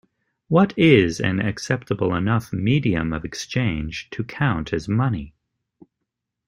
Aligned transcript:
What 0.47 0.73
is 0.79 1.19
an 1.19 1.39
acceptable 1.39 2.15
enough 2.15 2.51
medium 2.51 3.13
of 3.13 3.23
exchange 3.23 4.09
to 4.09 4.23
count 4.23 4.73
as 4.73 4.87
money? 4.89 5.35